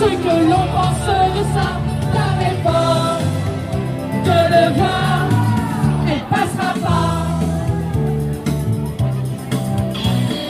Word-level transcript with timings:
ce 0.00 0.06
que 0.06 0.34
l'on 0.50 0.66
pense 0.74 1.08
de 1.36 1.42
ça, 1.54 1.68
la 2.16 2.28
réforme 2.42 3.24
de 4.24 4.38
le 4.54 4.64
voir, 4.78 5.28
elle 6.08 6.24
passera 6.32 6.72
pas. 6.86 7.16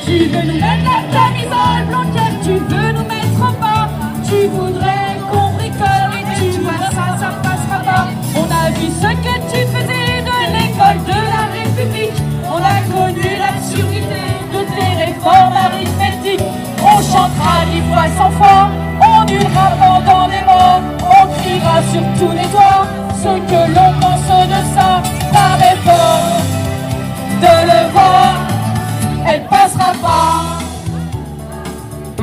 Tu 0.04 0.16
veux 0.30 0.44
nous 0.48 0.60
mettre 0.64 0.86
la 0.92 1.00
camisole 1.14 1.82
blanquette, 1.88 2.38
tu 2.44 2.54
veux 2.70 2.92
nous 2.92 3.06
mettre 3.14 3.40
au 3.48 3.52
pas, 3.64 3.88
tu 4.28 4.46
voudrais 4.56 5.18
qu'on 5.28 5.48
bricole 5.54 6.12
et 6.20 6.52
tu 6.52 6.60
vois 6.60 6.86
ça, 6.98 7.06
ça 7.18 7.30
passera 7.42 7.78
pas. 7.88 8.06
On 8.36 8.46
a 8.62 8.70
vu 8.70 8.86
ce 9.02 9.10
que 9.26 9.34
tu 9.50 9.60
faisais 9.74 10.22
de 10.30 10.38
l'école 10.54 11.00
de 11.10 11.18
la 11.34 11.44
République, 11.58 12.18
on 12.46 12.62
a 12.74 12.78
connu 12.94 13.28
l'absurdité 13.42 14.22
de 14.54 14.60
tes 14.76 14.92
réformes 15.04 15.56
arithmétiques. 15.66 16.46
On 16.82 16.98
chantera 17.02 17.66
dix 17.70 17.82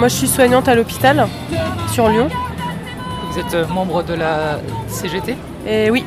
Moi, 0.08 0.14
je 0.14 0.20
suis 0.20 0.30
soignante 0.30 0.70
à 0.70 0.76
l'hôpital 0.76 1.28
sur 1.92 2.08
Lyon. 2.08 2.30
Vous 3.30 3.40
êtes 3.40 3.54
euh, 3.54 3.68
membre 3.68 4.04
de 4.04 4.14
la 4.14 4.58
CGT 4.88 5.36
Et 5.68 5.92
oui, 5.92 6.06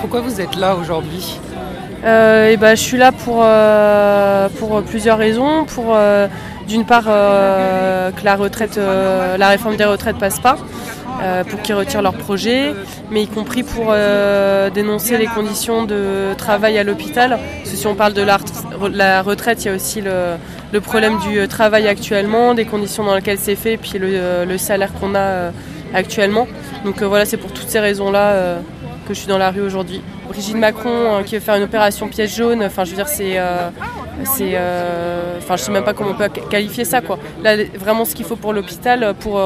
Pourquoi 0.00 0.20
vous 0.20 0.40
êtes 0.40 0.54
là 0.54 0.76
aujourd'hui? 0.76 1.40
Euh, 2.04 2.52
et 2.52 2.56
ben, 2.56 2.76
je 2.76 2.82
suis 2.82 2.96
là 2.96 3.10
pour, 3.10 3.40
euh, 3.42 4.48
pour 4.60 4.80
plusieurs 4.84 5.18
raisons. 5.18 5.64
Pour 5.64 5.86
euh, 5.96 6.28
d'une 6.68 6.86
part 6.86 7.02
que 7.02 8.24
la 8.24 8.36
retraite, 8.36 8.78
la 8.78 9.48
réforme 9.48 9.74
des 9.74 9.84
retraites 9.84 10.18
passe 10.18 10.38
pas, 10.38 10.56
pour 11.50 11.62
qu'ils 11.62 11.74
retirent 11.74 12.02
leur 12.02 12.14
projet, 12.14 12.74
mais 13.10 13.24
y 13.24 13.26
compris 13.26 13.64
pour 13.64 13.92
dénoncer 14.72 15.18
les 15.18 15.26
conditions 15.26 15.84
de 15.84 16.32
travail 16.38 16.78
à 16.78 16.84
l'hôpital. 16.84 17.38
Parce 17.58 17.70
que 17.70 17.76
si 17.76 17.86
on 17.88 17.96
parle 17.96 18.14
de 18.14 18.22
la 18.22 19.22
retraite, 19.22 19.64
il 19.64 19.68
y 19.68 19.70
a 19.70 19.74
aussi 19.74 20.00
le, 20.00 20.36
le 20.72 20.80
problème 20.80 21.18
du 21.18 21.38
euh, 21.38 21.46
travail 21.46 21.86
actuellement, 21.88 22.54
des 22.54 22.64
conditions 22.64 23.04
dans 23.04 23.14
lesquelles 23.14 23.38
c'est 23.38 23.54
fait, 23.54 23.76
puis 23.76 23.98
le, 23.98 24.08
euh, 24.08 24.58
salaire 24.58 24.92
qu'on 24.94 25.14
a 25.14 25.18
euh, 25.20 25.50
actuellement. 25.94 26.46
Donc 26.84 27.02
voilà, 27.02 27.24
c'est 27.24 27.36
pour 27.36 27.52
toutes 27.52 27.68
ces 27.68 27.80
raisons-là 27.80 28.58
que 29.06 29.14
je 29.14 29.18
suis 29.20 29.28
dans 29.28 29.38
la 29.38 29.50
rue 29.50 29.60
aujourd'hui. 29.60 30.02
Brigitte 30.28 30.56
Macron 30.56 31.22
qui 31.24 31.36
veut 31.36 31.40
faire 31.40 31.54
une 31.56 31.62
opération 31.62 32.08
pièce 32.08 32.36
jaune, 32.36 32.62
enfin 32.64 32.84
je 32.84 32.90
veux 32.90 32.96
dire 32.96 33.08
c'est, 33.08 33.38
c'est, 34.24 34.58
enfin 35.38 35.56
je 35.56 35.62
sais 35.62 35.70
même 35.70 35.84
pas 35.84 35.94
comment 35.94 36.10
on 36.10 36.14
peut 36.14 36.28
qualifier 36.50 36.84
ça 36.84 37.00
quoi. 37.00 37.18
Là 37.42 37.56
vraiment 37.78 38.04
ce 38.04 38.14
qu'il 38.14 38.24
faut 38.24 38.36
pour 38.36 38.52
l'hôpital 38.52 39.14
pour 39.20 39.40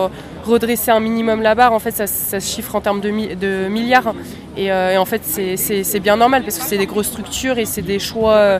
redresser 0.45 0.91
un 0.91 1.01
minimum 1.01 1.43
la 1.43 1.55
barre, 1.55 1.73
en 1.75 1.79
fait 1.79 1.93
ça, 1.93 2.07
se 2.07 2.41
chiffre 2.41 2.75
en 2.75 2.81
termes 2.81 3.01
de, 3.01 3.11
mi- 3.11 3.37
de 3.37 3.69
milliards 3.69 4.15
et, 4.57 4.73
en 4.73 5.05
fait 5.05 5.23
c'est, 5.25 6.01
bien 6.01 6.17
normal 6.17 6.43
parce 6.43 6.59
que 6.59 6.65
c'est 6.65 6.79
des 6.79 6.87
grosses 6.87 7.09
structures 7.09 7.59
et 7.59 7.67
c'est 7.67 7.83
des 7.83 7.99
choix, 7.99 8.59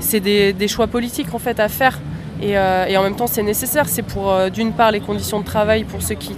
c'est 0.00 0.20
des, 0.20 0.68
choix 0.68 0.86
politiques 0.86 1.34
en 1.34 1.38
fait 1.38 1.60
à 1.60 1.68
faire. 1.68 2.00
Et, 2.40 2.56
euh, 2.56 2.96
en 2.96 3.02
même 3.02 3.16
temps, 3.16 3.26
c'est 3.26 3.42
nécessaire. 3.42 3.88
C'est 3.88 4.02
pour, 4.02 4.32
euh, 4.32 4.48
d'une 4.48 4.72
part, 4.72 4.92
les 4.92 5.00
conditions 5.00 5.40
de 5.40 5.44
travail 5.44 5.84
pour 5.84 6.02
ceux 6.02 6.14
qui, 6.14 6.34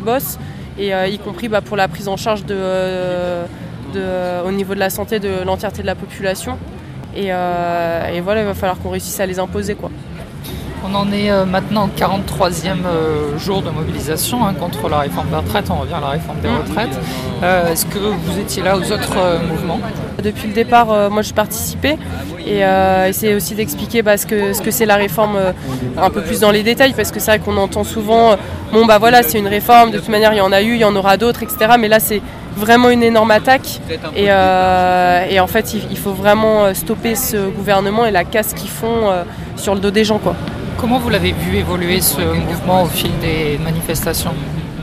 bossent, 0.00 0.38
et 0.78 0.94
euh, 0.94 1.06
y 1.06 1.18
compris 1.18 1.48
bah, 1.48 1.60
pour 1.60 1.76
la 1.76 1.88
prise 1.88 2.08
en 2.08 2.16
charge 2.16 2.42
au 2.42 4.52
niveau 4.52 4.74
de 4.74 4.80
la 4.80 4.90
santé 4.90 5.20
de 5.20 5.44
l'entièreté 5.44 5.82
de 5.82 5.86
la 5.86 5.94
population. 5.94 6.58
Et, 7.16 7.26
et 7.26 8.20
voilà, 8.20 8.40
il 8.40 8.46
va 8.46 8.54
falloir 8.54 8.78
qu'on 8.78 8.90
réussisse 8.90 9.18
à 9.20 9.26
les 9.26 9.38
imposer. 9.38 9.74
Quoi. 9.74 9.90
On 10.92 10.94
en 10.96 11.12
est 11.12 11.30
euh, 11.30 11.44
maintenant 11.44 11.86
au 11.86 12.00
43e 12.00 12.84
euh, 12.84 13.38
jour 13.38 13.62
de 13.62 13.70
mobilisation 13.70 14.44
hein, 14.44 14.54
contre 14.54 14.88
la 14.88 14.98
réforme 14.98 15.28
des 15.28 15.36
retraites. 15.36 15.66
On 15.70 15.76
revient 15.80 15.94
à 15.94 16.00
la 16.00 16.08
réforme 16.08 16.40
des 16.40 16.48
retraites. 16.48 16.98
Euh, 17.42 17.72
Est-ce 17.72 17.86
que 17.86 17.98
vous 17.98 18.38
étiez 18.38 18.62
là 18.62 18.76
aux 18.76 18.92
autres 18.92 19.16
mouvements? 19.48 19.78
Depuis 20.22 20.48
le 20.48 20.54
départ, 20.54 21.10
moi, 21.10 21.22
je 21.22 21.32
participais 21.32 21.96
et 22.44 22.62
essayer 23.08 23.34
aussi 23.34 23.54
d'expliquer 23.54 24.02
bah, 24.02 24.16
ce 24.16 24.26
que 24.26 24.52
ce 24.52 24.60
que 24.60 24.70
c'est 24.70 24.86
la 24.86 24.96
réforme 24.96 25.38
un 25.96 26.10
peu 26.10 26.22
plus 26.22 26.40
dans 26.40 26.50
les 26.50 26.62
détails, 26.62 26.92
parce 26.92 27.10
que 27.10 27.20
c'est 27.20 27.30
vrai 27.30 27.38
qu'on 27.38 27.56
entend 27.56 27.84
souvent, 27.84 28.36
bon 28.72 28.84
bah 28.84 28.98
voilà, 28.98 29.22
c'est 29.22 29.38
une 29.38 29.48
réforme, 29.48 29.90
de 29.90 29.98
toute 29.98 30.08
manière, 30.08 30.32
il 30.32 30.38
y 30.38 30.42
en 30.42 30.52
a 30.52 30.60
eu, 30.62 30.74
il 30.74 30.80
y 30.80 30.84
en 30.84 30.96
aura 30.96 31.16
d'autres, 31.16 31.42
etc. 31.42 31.76
Mais 31.78 31.88
là, 31.88 32.00
c'est 32.00 32.20
vraiment 32.56 32.90
une 32.90 33.02
énorme 33.02 33.30
attaque 33.30 33.80
et, 34.16 34.30
en 34.30 35.46
fait, 35.46 35.74
il, 35.74 35.96
faut 35.96 36.12
vraiment 36.12 36.74
stopper 36.74 37.14
ce 37.14 37.48
gouvernement 37.48 38.04
et 38.04 38.10
la 38.10 38.24
casse 38.24 38.52
qu'ils 38.52 38.70
font 38.70 39.10
sur 39.56 39.74
le 39.74 39.80
dos 39.80 39.90
des 39.90 40.04
gens, 40.04 40.18
quoi. 40.18 40.34
Comment 40.80 40.98
vous 40.98 41.10
l'avez 41.10 41.32
vu 41.32 41.58
évoluer 41.58 42.00
ce 42.00 42.22
mouvement 42.22 42.84
au 42.84 42.86
fil 42.86 43.10
des 43.18 43.58
manifestations 43.62 44.32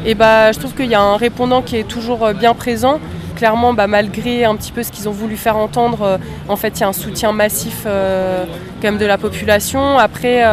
Et 0.05 0.13
bah, 0.13 0.51
je 0.51 0.59
trouve 0.59 0.75
qu'il 0.75 0.85
y 0.85 0.93
a 0.93 1.01
un 1.01 1.17
répondant 1.17 1.63
qui 1.63 1.75
est 1.75 1.87
toujours 1.87 2.23
euh, 2.23 2.33
bien 2.33 2.53
présent. 2.53 2.99
Clairement, 3.35 3.73
bah, 3.73 3.87
malgré 3.87 4.45
un 4.45 4.55
petit 4.55 4.71
peu 4.71 4.83
ce 4.83 4.91
qu'ils 4.91 5.09
ont 5.09 5.11
voulu 5.11 5.37
faire 5.37 5.57
entendre, 5.57 6.03
euh, 6.03 6.17
en 6.49 6.55
fait, 6.55 6.77
il 6.77 6.81
y 6.81 6.83
a 6.83 6.87
un 6.87 6.93
soutien 6.93 7.31
massif 7.31 7.81
euh, 7.87 8.45
de 8.83 9.05
la 9.07 9.17
population. 9.17 9.97
Après, 9.97 10.43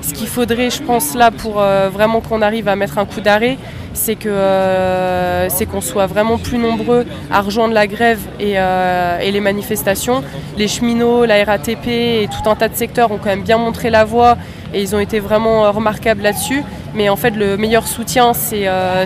ce 0.00 0.14
qu'il 0.14 0.28
faudrait, 0.28 0.70
je 0.70 0.82
pense, 0.82 1.14
là, 1.14 1.30
pour 1.30 1.56
vraiment 1.56 2.22
qu'on 2.22 2.40
arrive 2.40 2.68
à 2.68 2.74
mettre 2.74 2.96
un 2.96 3.04
coup 3.04 3.20
d'arrêt, 3.20 3.58
c'est 3.96 4.14
que 4.14 4.28
euh, 4.28 5.48
c'est 5.48 5.66
qu'on 5.66 5.80
soit 5.80 6.06
vraiment 6.06 6.38
plus 6.38 6.58
nombreux 6.58 7.04
à 7.30 7.40
rejoindre 7.40 7.74
la 7.74 7.86
grève 7.86 8.20
et, 8.38 8.54
euh, 8.56 9.18
les 9.18 9.40
manifestations. 9.40 10.22
Les 10.56 10.68
cheminots, 10.68 11.24
la 11.24 11.44
RATP 11.44 11.88
et 11.88 12.28
tout 12.30 12.48
un 12.48 12.54
tas 12.54 12.68
de 12.68 12.76
secteurs 12.76 13.10
ont 13.10 13.18
quand 13.18 13.30
même 13.30 13.42
bien 13.42 13.58
montré 13.58 13.90
la 13.90 14.04
voie 14.04 14.36
et 14.72 14.82
ils 14.82 14.94
ont 14.94 15.00
été 15.00 15.18
vraiment 15.18 15.64
euh, 15.64 15.70
remarquables 15.70 16.22
là-dessus. 16.22 16.62
Mais 16.96 17.10
en 17.10 17.16
fait, 17.16 17.30
le 17.32 17.58
meilleur 17.58 17.86
soutien, 17.86 18.32
c'est 18.32 18.66
euh, 18.66 19.04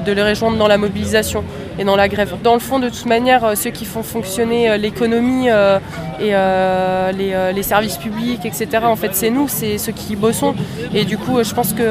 de, 0.00 0.12
les 0.12 0.22
rejoindre 0.22 0.58
dans 0.58 0.68
la 0.68 0.76
mobilisation 0.76 1.44
et 1.78 1.84
dans 1.84 1.96
la 1.96 2.08
grève. 2.08 2.34
Dans 2.42 2.52
le 2.52 2.60
fond, 2.60 2.78
de 2.78 2.90
toute 2.90 3.06
manière, 3.06 3.42
euh, 3.42 3.54
ceux 3.54 3.70
qui 3.70 3.86
font 3.86 4.02
fonctionner 4.02 4.68
euh, 4.68 4.76
l'économie 4.76 5.48
et 6.20 6.32
les, 7.54 7.62
services 7.62 7.96
publics, 7.96 8.44
etc., 8.44 8.68
en 8.82 8.96
fait, 8.96 9.14
c'est 9.14 9.30
nous, 9.30 9.48
c'est 9.48 9.78
ceux 9.78 9.92
qui 9.92 10.14
bossons. 10.14 10.54
Et 10.94 11.04
du 11.04 11.16
coup, 11.16 11.42
je 11.42 11.54
pense 11.54 11.72
que 11.72 11.88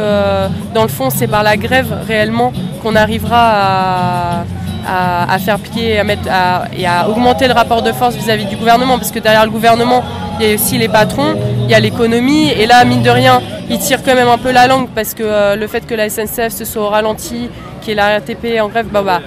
dans 0.75 0.84
le 0.84 0.90
fond, 0.90 1.09
c'est 1.09 1.28
par 1.28 1.41
la 1.41 1.58
grève 1.58 1.91
réellement 2.08 2.53
qu'on 2.84 2.96
arrivera 2.96 4.44
à, 4.88 5.40
faire 5.40 5.58
mettre, 6.06 6.30
à- 6.30 6.66
et 6.78 6.85
à 6.85 7.09
augmenter 7.09 7.47
le 7.47 7.53
rapport 7.53 7.81
de 7.81 7.91
force 7.91 8.16
vis-à-vis 8.16 8.46
du 8.46 8.56
gouvernement. 8.56 8.97
Parce 8.97 9.12
que 9.12 9.19
derrière 9.19 9.46
le 9.46 9.52
gouvernement, 9.52 10.03
il 10.40 10.46
y 10.46 10.51
a 10.51 10.56
aussi 10.56 10.78
les 10.78 10.88
patrons, 10.88 11.35
il 11.63 11.69
y 11.69 11.73
a 11.73 11.79
l'économie. 11.79 12.51
Et 12.51 12.66
là, 12.66 12.84
mine 12.85 13.01
de 13.01 13.09
rien, 13.09 13.41
ils 13.69 13.79
tirent 13.79 14.03
quand 14.03 14.16
même 14.16 14.28
un 14.28 14.38
peu 14.38 14.51
la 14.51 14.68
langue 14.68 14.90
parce 14.94 15.13
que 15.13 15.23
euh, 15.23 15.56
le 15.56 15.68
fait 15.68 15.85
que 15.85 15.96
la 15.96 16.09
SNCF 16.09 16.50
se 16.50 16.66
soit 16.66 16.84
au 16.84 16.90
ralenti, 16.90 17.50
qu'il 17.81 17.90
y 17.90 17.91
ait 17.91 17.96
la 17.96 18.09
RATP 18.09 18.59
en 18.62 18.68
grève, 18.68 18.88
bah, 18.88 19.01
bah, 19.01 19.22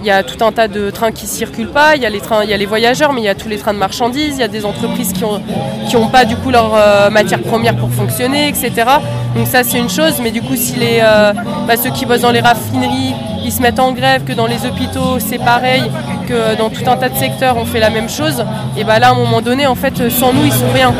il 0.00 0.06
y 0.06 0.10
a 0.10 0.22
tout 0.22 0.42
un 0.44 0.52
tas 0.52 0.68
de 0.68 0.90
trains 0.90 1.12
qui 1.12 1.26
circulent 1.26 1.70
pas, 1.70 1.96
il 1.96 2.02
y 2.02 2.06
a 2.06 2.10
les 2.10 2.20
trains, 2.20 2.44
il 2.44 2.50
y 2.50 2.54
a 2.54 2.56
les 2.56 2.66
voyageurs, 2.66 3.12
mais 3.12 3.20
il 3.20 3.24
y 3.24 3.28
a 3.28 3.34
tous 3.34 3.48
les 3.48 3.58
trains 3.58 3.74
de 3.74 3.78
marchandises, 3.78 4.34
il 4.36 4.40
y 4.40 4.44
a 4.44 4.48
des 4.48 4.64
entreprises 4.64 5.12
qui 5.12 5.24
ont 5.24 5.40
qui 5.88 5.96
ont 5.96 6.08
pas 6.08 6.24
du 6.24 6.36
coup 6.36 6.50
leur 6.50 6.74
euh, 6.74 7.10
matière 7.10 7.40
première 7.40 7.76
pour 7.76 7.90
fonctionner, 7.90 8.48
etc. 8.48 8.72
Donc 9.34 9.46
ça 9.46 9.64
c'est 9.64 9.78
une 9.78 9.90
chose, 9.90 10.20
mais 10.22 10.30
du 10.30 10.42
coup 10.42 10.56
si 10.56 10.76
les 10.76 11.00
euh, 11.02 11.32
bah, 11.66 11.76
ceux 11.76 11.90
qui 11.90 12.06
bossent 12.06 12.22
dans 12.22 12.32
les 12.32 12.40
raffineries, 12.40 13.14
ils 13.44 13.52
se 13.52 13.60
mettent 13.60 13.80
en 13.80 13.92
grève, 13.92 14.24
que 14.24 14.32
dans 14.32 14.46
les 14.46 14.64
hôpitaux 14.66 15.18
c'est 15.18 15.38
pareil, 15.38 15.82
que 16.28 16.56
dans 16.56 16.68
tout 16.68 16.82
un 16.86 16.96
tas 16.96 17.08
de 17.08 17.16
secteurs 17.16 17.56
on 17.56 17.64
fait 17.64 17.80
la 17.80 17.90
même 17.90 18.08
chose, 18.08 18.44
et 18.76 18.84
bah 18.84 18.98
là 18.98 19.08
à 19.08 19.10
un 19.12 19.14
moment 19.14 19.40
donné 19.40 19.66
en 19.66 19.74
fait 19.74 20.10
sans 20.10 20.32
nous 20.32 20.44
ils 20.44 20.52
sont 20.52 20.70
rien. 20.72 20.92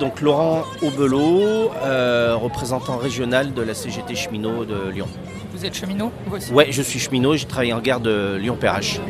Donc 0.00 0.20
Laurent 0.20 0.62
Aubelot, 0.82 1.70
euh, 1.84 2.34
représentant 2.36 2.96
régional 2.96 3.54
de 3.54 3.62
la 3.62 3.74
CGT 3.74 4.14
cheminot 4.16 4.64
de 4.64 4.90
Lyon. 4.92 5.06
Vous 5.54 5.64
êtes 5.64 5.74
cheminot 5.74 6.10
vous 6.26 6.36
aussi 6.36 6.52
Ouais, 6.52 6.66
je 6.70 6.82
suis 6.82 6.98
cheminot, 6.98 7.36
j'ai 7.36 7.46
travaillé 7.46 7.72
en 7.72 7.78
gare 7.80 8.00
de 8.00 8.36
Lyon-Perrache. 8.40 9.00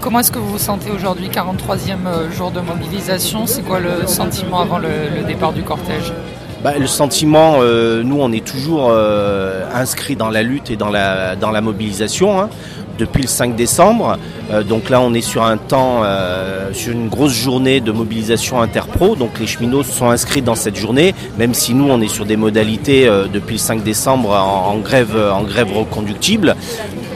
Comment 0.00 0.20
est-ce 0.20 0.30
que 0.30 0.38
vous 0.38 0.50
vous 0.50 0.58
sentez 0.58 0.90
aujourd'hui, 0.90 1.28
43e 1.28 2.06
euh, 2.06 2.30
jour 2.30 2.50
de 2.50 2.60
mobilisation? 2.60 3.46
C'est 3.46 3.62
quoi 3.62 3.80
le 3.80 4.06
sentiment 4.06 4.60
avant 4.60 4.78
le, 4.78 4.88
le 5.16 5.24
départ 5.26 5.52
du 5.54 5.62
cortège? 5.62 6.12
Bah, 6.62 6.76
le 6.76 6.86
sentiment, 6.88 7.58
euh, 7.60 8.02
nous 8.02 8.20
on 8.20 8.32
est 8.32 8.44
toujours 8.44 8.88
euh, 8.90 9.64
inscrits 9.72 10.16
dans 10.16 10.28
la 10.28 10.42
lutte 10.42 10.70
et 10.72 10.76
dans 10.76 10.90
la, 10.90 11.36
dans 11.36 11.52
la 11.52 11.60
mobilisation. 11.60 12.40
hein. 12.40 12.50
Depuis 12.98 13.22
le 13.22 13.28
5 13.28 13.54
décembre. 13.56 14.18
donc 14.68 14.90
là, 14.90 15.00
on 15.00 15.14
est 15.14 15.20
sur 15.20 15.44
un 15.44 15.56
temps, 15.56 16.02
sur 16.72 16.92
une 16.92 17.08
grosse 17.08 17.32
journée 17.32 17.80
de 17.80 17.92
mobilisation 17.92 18.60
interpro. 18.60 19.16
Donc 19.16 19.38
les 19.38 19.46
cheminots 19.46 19.82
sont 19.82 20.10
inscrits 20.10 20.42
dans 20.42 20.54
cette 20.54 20.76
journée, 20.76 21.14
même 21.38 21.54
si 21.54 21.74
nous, 21.74 21.88
on 21.88 22.00
est 22.00 22.08
sur 22.08 22.26
des 22.26 22.36
modalités 22.36 23.06
depuis 23.32 23.54
le 23.54 23.60
5 23.60 23.82
décembre 23.82 24.30
en, 24.30 24.76
grève, 24.78 25.16
en 25.32 25.42
grève 25.42 25.72
reconductible. 25.72 26.56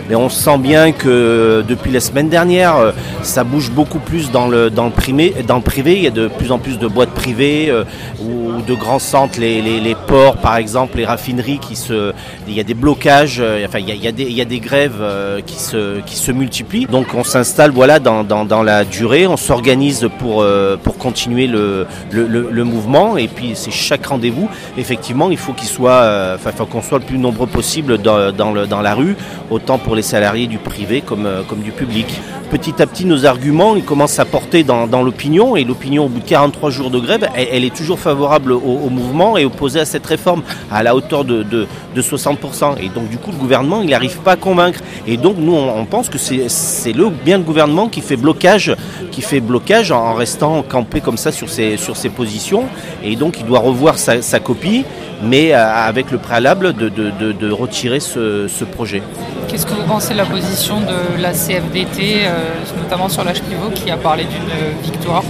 Mais 0.09 0.17
on 0.17 0.29
sent 0.29 0.59
bien 0.59 0.93
que 0.93 1.65
depuis 1.67 1.91
la 1.91 2.01
semaine 2.01 2.29
dernière, 2.29 2.77
euh, 2.77 2.93
ça 3.23 3.45
bouge 3.45 3.71
beaucoup 3.71 4.01
plus 4.01 4.31
dans 4.31 4.49
le, 4.49 4.69
dans 4.71 4.87
le, 4.87 4.91
privé, 4.91 5.35
dans 5.47 5.57
le 5.57 5.63
privé. 5.63 5.97
Il 5.97 6.03
y 6.03 6.07
a 6.07 6.11
de 6.11 6.29
plus 6.29 6.51
en 6.51 6.59
plus 6.59 6.79
de 6.79 6.87
boîtes 6.89 7.11
privées 7.11 7.71
euh, 7.71 7.85
ou 8.21 8.63
de 8.63 8.75
grands 8.75 8.99
centres, 8.99 9.41
les, 9.41 9.97
ports 10.07 10.37
par 10.37 10.57
exemple, 10.57 10.99
les 10.99 11.05
raffineries 11.05 11.59
qui 11.59 11.77
se. 11.77 12.13
Il 12.49 12.55
y 12.55 12.61
a 12.61 12.65
des 12.65 12.75
blocages, 12.75 13.39
euh, 13.41 13.65
enfin 13.67 13.79
il 13.79 13.89
y 13.89 14.09
a, 14.09 14.13
des, 14.13 14.25
il 14.25 14.33
y 14.33 14.41
a 14.41 14.45
des 14.45 14.59
grèves 14.59 15.03
qui 15.47 15.57
se, 15.57 16.01
qui 16.01 16.17
se 16.17 16.33
multiplient. 16.33 16.87
Donc 16.87 17.15
on 17.15 17.25
s'installe 17.25 17.71
voilà, 17.71 17.99
dans, 17.99 18.25
dans, 18.25 18.63
la 18.63 18.85
durée, 18.85 19.27
on 19.27 19.37
s'organise 19.37 20.09
pour, 20.19 20.45
pour 20.83 20.99
continuer 20.99 21.47
le, 21.47 21.87
le, 22.11 22.65
mouvement 22.65 23.17
et 23.17 23.29
puis 23.29 23.53
c'est 23.55 23.71
chaque 23.71 24.07
rendez-vous. 24.07 24.49
Effectivement, 24.77 25.31
il 25.31 25.37
faut 25.37 25.53
qu'il 25.53 25.69
soit, 25.69 26.35
enfin 26.35 26.51
qu'on 26.65 26.83
soit 26.83 26.99
le 26.99 27.05
plus 27.05 27.19
nombreux 27.19 27.47
possible 27.47 27.99
dans, 27.99 28.33
dans, 28.33 28.53
le, 28.53 28.67
dans 28.67 28.81
la 28.81 28.95
rue, 28.95 29.17
autant 29.51 29.79
les 29.97 30.03
salariés 30.03 30.47
du 30.47 30.59
privé 30.59 31.01
comme, 31.01 31.27
euh, 31.27 31.43
comme 31.43 31.61
du 31.61 31.73
public. 31.73 32.07
Petit 32.51 32.83
à 32.83 32.87
petit, 32.87 33.07
nos 33.07 33.25
arguments 33.25 33.77
ils 33.77 33.85
commencent 33.85 34.19
à 34.19 34.25
porter 34.25 34.63
dans, 34.63 35.03
l'opinion 35.03 35.57
et 35.57 35.65
l'opinion, 35.65 36.05
au 36.05 36.09
bout 36.09 36.21
de 36.21 36.29
43 36.29 36.71
jours 36.71 36.91
de 36.91 37.01
grève, 37.01 37.29
elle, 37.35 37.65
est 37.65 37.75
toujours 37.75 37.99
favorable 37.99 38.53
au, 38.53 38.91
mouvement 38.91 39.39
et 39.39 39.45
opposée 39.45 39.81
à 39.81 39.85
cette 39.85 40.07
réforme 40.07 40.43
à 40.71 40.83
la 40.83 40.95
hauteur 40.95 41.25
de, 41.25 41.43
de, 41.43 41.67
60%. 41.97 42.79
Et 42.83 42.89
donc, 42.89 43.09
du 43.09 43.17
coup, 43.17 43.31
le 43.31 43.39
gouvernement, 43.39 43.81
il 43.81 43.91
n'arrive 43.91 44.19
pas 44.19 44.33
à 44.33 44.37
convaincre. 44.37 44.81
Et 45.07 45.17
donc, 45.17 45.37
nous, 45.39 45.55
on, 45.55 45.85
pense 45.87 46.09
que 46.09 46.19
c'est 46.19 46.93
le, 46.93 47.09
bien 47.09 47.39
le 47.39 47.45
gouvernement 47.45 47.89
qui 47.89 48.01
fait 48.01 48.17
blocage, 48.17 48.75
qui 49.11 49.23
fait 49.23 49.41
blocage 49.41 49.91
en 49.93 50.15
restant 50.15 50.63
campé 50.63 51.01
comme 51.01 51.17
ça 51.17 51.33
sur 51.33 51.49
ses, 51.49 51.77
sur 51.77 51.95
positions. 52.15 52.65
Et 53.03 53.17
donc, 53.17 53.39
il 53.41 53.47
doit 53.47 53.61
revoir 53.61 53.99
sa, 53.99 54.41
copie 54.41 54.85
mais 55.25 55.55
euh, 55.55 55.73
avec 55.73 56.11
le 56.11 56.19
préalable 56.19 56.73
de, 56.75 57.51
retirer 57.51 58.01
ce, 58.01 58.65
projet. 58.65 59.03
Qu'est-ce 59.49 59.67
que 59.67 59.73
pensez 59.83 60.13
de 60.13 60.19
la 60.19 60.25
position 60.25 60.81
de 60.81 61.21
la 61.21 61.33
CFDT, 61.33 62.25
euh, 62.25 62.39
notamment 62.83 63.09
sur 63.09 63.25
l'âge 63.25 63.43
pivot, 63.43 63.71
qui 63.75 63.91
a 63.91 63.97
parlé 63.97 64.25
d'une 64.25 64.93
victoire 64.93 65.23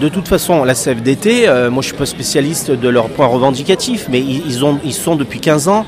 de 0.00 0.08
toute 0.08 0.28
façon, 0.28 0.62
la 0.62 0.74
CFDT, 0.74 1.48
euh, 1.48 1.70
moi 1.72 1.82
je 1.82 1.88
suis 1.88 1.96
pas 1.96 2.06
spécialiste 2.06 2.70
de 2.70 2.88
leurs 2.88 3.08
points 3.08 3.26
revendicatifs, 3.26 4.06
mais 4.08 4.20
ils, 4.20 4.64
ont, 4.64 4.78
ils 4.84 4.94
sont 4.94 5.16
depuis 5.16 5.40
15 5.40 5.66
ans, 5.66 5.84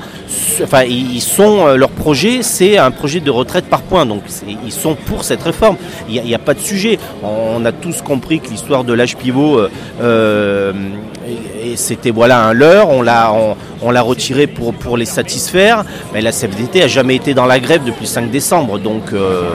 enfin 0.61 0.83
ils 0.83 1.21
sont, 1.21 1.67
leur 1.77 1.91
projet 1.91 2.43
c'est 2.43 2.77
un 2.77 2.91
projet 2.91 3.21
de 3.21 3.31
retraite 3.31 3.67
par 3.67 3.81
points, 3.81 4.05
donc 4.05 4.23
ils 4.65 4.71
sont 4.73 4.95
pour 4.95 5.23
cette 5.23 5.41
réforme. 5.43 5.77
Il 6.09 6.21
n'y 6.21 6.35
a, 6.35 6.39
pas 6.39 6.53
de 6.53 6.59
sujet. 6.59 6.99
On, 7.23 7.63
a 7.63 7.71
tous 7.71 8.01
compris 8.01 8.41
que 8.41 8.49
l'histoire 8.49 8.83
de 8.83 8.91
l'âge 8.91 9.15
pivot 9.15 9.61
et 11.61 11.75
c'était 11.77 12.11
voilà 12.11 12.43
un 12.43 12.53
leurre, 12.53 12.89
on 12.89 13.01
l'a 13.01 13.33
on, 13.81 13.91
l'a 13.91 14.01
retiré 14.01 14.47
pour, 14.47 14.73
pour 14.73 14.97
les 14.97 15.05
satisfaire, 15.05 15.83
mais 16.13 16.21
la 16.21 16.31
CFDT 16.31 16.83
a 16.83 16.87
jamais 16.87 17.15
été 17.15 17.33
dans 17.33 17.45
la 17.45 17.59
grève 17.59 17.83
depuis 17.83 18.01
le 18.01 18.07
5 18.07 18.31
décembre. 18.31 18.79
Donc 18.79 19.13
euh, 19.13 19.49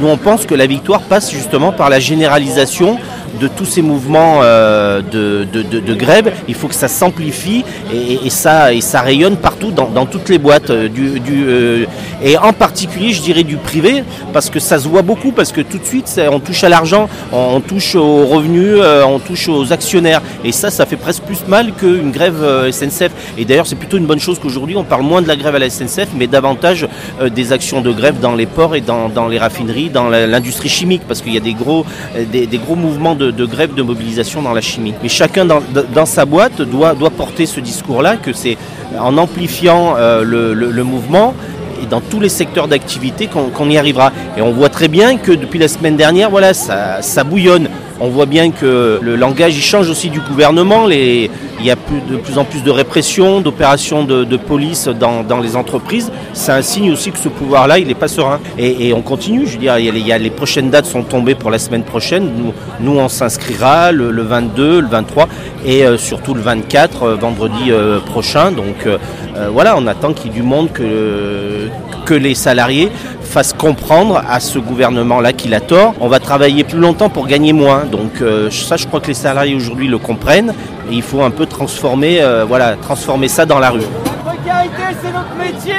nous 0.00 0.08
on 0.08 0.16
pense 0.16 0.46
que 0.46 0.54
la 0.54 0.66
victoire 0.66 1.00
passe 1.02 1.30
justement 1.30 1.72
par 1.72 1.90
la 1.90 2.00
généralisation 2.00 2.98
de 3.40 3.48
tous 3.48 3.64
ces 3.64 3.82
mouvements 3.82 4.40
euh, 4.42 5.02
de, 5.02 5.94
grève. 5.94 6.32
Il 6.48 6.54
faut 6.54 6.68
que 6.68 6.74
ça 6.74 6.88
s'amplifie 6.88 7.64
et, 7.92 8.30
ça, 8.30 8.72
et 8.72 8.80
ça 8.80 9.00
rayonne 9.00 9.36
partout 9.36 9.70
dans, 9.70 10.06
toutes 10.06 10.28
les 10.28 10.38
boîtes. 10.38 10.70
Euh, 10.70 10.88
du, 10.88 11.20
euh, 11.28 11.86
et 12.22 12.36
en 12.38 12.52
particulier, 12.52 13.12
je 13.12 13.22
dirais 13.22 13.42
du 13.42 13.56
privé, 13.56 14.04
parce 14.32 14.50
que 14.50 14.60
ça 14.60 14.78
se 14.78 14.88
voit 14.88 15.02
beaucoup, 15.02 15.32
parce 15.32 15.52
que 15.52 15.60
tout 15.60 15.78
de 15.78 15.84
suite, 15.84 16.20
on 16.30 16.40
touche 16.40 16.64
à 16.64 16.68
l'argent, 16.68 17.08
on, 17.32 17.60
touche 17.60 17.94
aux 17.94 18.26
revenus, 18.26 18.76
on 19.06 19.18
touche 19.18 19.48
aux 19.48 19.72
actionnaires. 19.72 20.22
Et 20.44 20.52
ça, 20.52 20.70
ça 20.70 20.86
fait 20.86 20.96
presque 20.96 21.22
plus 21.22 21.43
mal 21.48 21.72
qu'une 21.72 22.10
grève 22.10 22.70
SNCF. 22.70 23.10
Et 23.38 23.44
d'ailleurs, 23.44 23.66
c'est 23.66 23.76
plutôt 23.76 23.96
une 23.96 24.06
bonne 24.06 24.20
chose 24.20 24.38
qu'aujourd'hui, 24.38 24.76
on 24.76 24.84
parle 24.84 25.02
moins 25.02 25.22
de 25.22 25.28
la 25.28 25.36
grève 25.36 25.54
à 25.54 25.58
la 25.58 25.70
SNCF, 25.70 26.08
mais 26.16 26.26
davantage 26.26 26.88
des 27.34 27.52
actions 27.52 27.80
de 27.80 27.92
grève 27.92 28.20
dans 28.20 28.34
les 28.34 28.46
ports 28.46 28.74
et 28.74 28.80
dans, 28.80 29.28
les 29.28 29.38
raffineries, 29.38 29.90
dans 29.90 30.08
l'industrie 30.08 30.68
chimique, 30.68 31.02
parce 31.06 31.20
qu'il 31.20 31.32
y 31.32 31.36
a 31.36 31.40
des 31.40 31.54
gros, 31.54 31.84
des, 32.32 32.46
des 32.46 32.58
gros 32.58 32.76
mouvements 32.76 33.14
de 33.14 33.44
grève 33.46 33.74
de 33.74 33.82
mobilisation 33.82 34.42
dans 34.42 34.52
la 34.52 34.60
chimie. 34.60 34.94
Mais 35.02 35.08
chacun 35.08 35.44
dans, 35.44 36.06
sa 36.06 36.24
boîte 36.24 36.62
doit, 36.62 36.94
doit 36.94 37.10
porter 37.10 37.46
ce 37.46 37.60
discours-là, 37.60 38.16
que 38.16 38.32
c'est 38.32 38.56
en 38.98 39.16
amplifiant 39.18 39.94
euh, 39.96 40.22
le, 40.24 40.84
mouvement 40.84 41.34
et 41.82 41.86
dans 41.86 42.00
tous 42.00 42.20
les 42.20 42.28
secteurs 42.28 42.68
d'activité 42.68 43.26
qu'on 43.28 43.70
y 43.70 43.78
arrivera. 43.78 44.12
Et 44.36 44.42
on 44.42 44.52
voit 44.52 44.68
très 44.68 44.88
bien 44.88 45.16
que 45.16 45.32
depuis 45.32 45.58
la 45.58 45.68
semaine 45.68 45.96
dernière, 45.96 46.30
voilà, 46.30 46.54
ça, 46.54 47.02
ça 47.02 47.24
bouillonne. 47.24 47.68
On 48.00 48.08
voit 48.08 48.26
bien 48.26 48.50
que 48.50 48.98
le 49.00 49.16
langage 49.16 49.56
il 49.56 49.62
change 49.62 49.88
aussi 49.88 50.10
du 50.10 50.20
gouvernement. 50.20 50.88
Il 50.90 51.30
y 51.62 51.70
a 51.70 51.76
de 51.76 52.16
plus 52.16 52.38
en 52.38 52.44
plus 52.44 52.62
de 52.62 52.70
répression, 52.70 53.40
d'opérations 53.40 54.04
de, 54.04 54.36
police 54.36 54.88
dans, 54.88 55.40
les 55.40 55.56
entreprises. 55.56 56.10
C'est 56.32 56.52
un 56.52 56.62
signe 56.62 56.90
aussi 56.90 57.12
que 57.12 57.18
ce 57.18 57.28
pouvoir-là, 57.28 57.78
il 57.78 57.86
n'est 57.86 57.94
pas 57.94 58.08
serein. 58.08 58.40
Et, 58.58 58.92
on 58.92 59.02
continue, 59.02 59.46
je 59.46 59.52
veux 59.54 59.58
dire, 59.58 60.18
les 60.18 60.30
prochaines 60.30 60.70
dates 60.70 60.86
sont 60.86 61.02
tombées 61.02 61.34
pour 61.34 61.50
la 61.50 61.58
semaine 61.58 61.84
prochaine. 61.84 62.30
Nous, 62.36 62.52
nous 62.80 62.98
on 62.98 63.08
s'inscrira 63.08 63.92
le, 63.92 64.10
22, 64.22 64.80
le 64.80 64.88
23 64.88 65.28
et 65.64 65.84
euh, 65.84 65.96
surtout 65.96 66.34
le 66.34 66.40
24, 66.40 67.02
euh, 67.02 67.14
vendredi 67.14 67.70
euh, 67.70 68.00
prochain. 68.00 68.50
Donc 68.50 68.88
voilà, 69.52 69.76
on 69.76 69.86
attend 69.86 70.12
qu'il 70.12 70.30
y 70.30 70.34
du 70.34 70.42
monde 70.42 70.68
que 70.72 72.14
les 72.14 72.34
salariés 72.34 72.90
fasse 73.34 73.52
comprendre 73.52 74.22
à 74.28 74.38
ce 74.38 74.60
gouvernement-là 74.60 75.32
qu'il 75.32 75.54
a 75.54 75.60
tort. 75.60 75.94
On 75.98 76.06
va 76.06 76.20
travailler 76.20 76.62
plus 76.62 76.78
longtemps 76.78 77.08
pour 77.08 77.26
gagner 77.26 77.52
moins. 77.52 77.84
Donc 77.84 78.20
euh, 78.20 78.48
ça, 78.48 78.76
je 78.76 78.86
crois 78.86 79.00
que 79.00 79.08
les 79.08 79.14
salariés 79.14 79.56
aujourd'hui 79.56 79.88
le 79.88 79.98
comprennent. 79.98 80.54
Et 80.88 80.94
il 80.94 81.02
faut 81.02 81.20
un 81.20 81.32
peu 81.32 81.44
transformer, 81.44 82.22
euh, 82.22 82.44
voilà, 82.44 82.76
transformer 82.76 83.26
ça 83.26 83.44
dans 83.44 83.58
la 83.58 83.70
rue. 83.70 83.80
c'est 85.02 85.12
notre 85.12 85.34
métier. 85.36 85.74